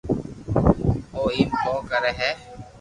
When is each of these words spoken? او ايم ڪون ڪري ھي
او 1.13 1.21
ايم 1.33 1.49
ڪون 1.63 1.77
ڪري 1.89 2.11
ھي 2.19 2.29